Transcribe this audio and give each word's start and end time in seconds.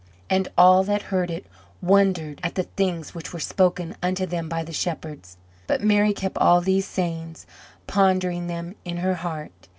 And 0.31 0.47
all 0.57 0.83
that 0.85 1.03
heard 1.13 1.29
it 1.29 1.45
wondered 1.79 2.39
at 2.43 2.55
the 2.55 2.63
things 2.63 3.13
which 3.13 3.31
were 3.31 3.39
spoken 3.39 3.95
unto 4.01 4.25
them 4.25 4.49
by 4.49 4.63
the 4.63 4.73
shepherds. 4.73 5.37
But 5.67 5.83
Mary 5.83 6.11
kept 6.11 6.39
all 6.39 6.59
these 6.59 6.87
sayings, 6.87 7.45
pondering 7.85 8.47
them 8.47 8.73
in 8.83 8.97
her 8.97 9.13
heart. 9.13 9.67